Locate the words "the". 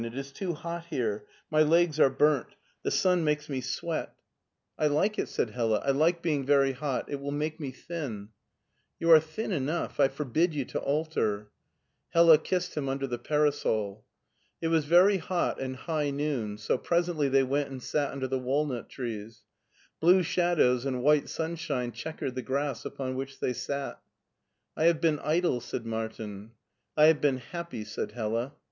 2.81-2.89, 13.05-13.19, 18.27-18.39, 22.33-22.41